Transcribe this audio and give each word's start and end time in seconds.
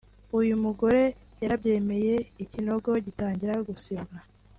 uyu 0.39 0.53
mugore 0.63 1.01
yarabyemeye 1.41 2.15
ikinogo 2.43 2.89
gitangira 3.05 3.53
gusibwa 3.67 4.17